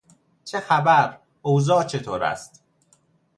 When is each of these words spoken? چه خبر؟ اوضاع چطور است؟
چه 0.45 0.59
خبر؟ 0.59 1.17
اوضاع 1.41 1.83
چطور 1.83 2.23
است؟ 2.23 2.63